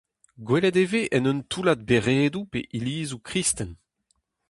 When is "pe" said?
2.51-2.59